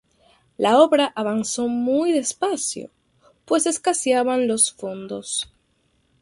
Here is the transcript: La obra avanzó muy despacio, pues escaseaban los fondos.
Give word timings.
La 0.57 0.79
obra 0.79 1.13
avanzó 1.15 1.67
muy 1.67 2.11
despacio, 2.11 2.89
pues 3.45 3.67
escaseaban 3.67 4.47
los 4.47 4.73
fondos. 4.73 5.53